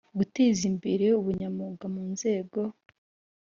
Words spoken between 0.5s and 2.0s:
imbere ubunyamwuga